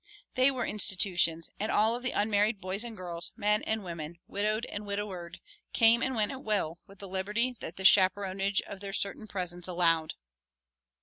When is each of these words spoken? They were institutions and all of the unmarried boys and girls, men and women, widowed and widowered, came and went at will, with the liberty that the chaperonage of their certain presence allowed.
They 0.33 0.49
were 0.49 0.65
institutions 0.65 1.51
and 1.59 1.71
all 1.71 1.95
of 1.95 2.01
the 2.01 2.09
unmarried 2.09 2.59
boys 2.59 2.83
and 2.83 2.97
girls, 2.97 3.31
men 3.35 3.61
and 3.65 3.83
women, 3.83 4.17
widowed 4.27 4.65
and 4.65 4.83
widowered, 4.83 5.39
came 5.73 6.01
and 6.01 6.15
went 6.15 6.31
at 6.31 6.43
will, 6.43 6.79
with 6.87 6.97
the 6.97 7.07
liberty 7.07 7.55
that 7.59 7.75
the 7.75 7.85
chaperonage 7.85 8.61
of 8.61 8.79
their 8.79 8.93
certain 8.93 9.27
presence 9.27 9.67
allowed. 9.67 10.15